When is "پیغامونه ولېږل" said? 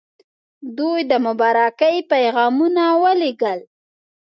2.11-3.59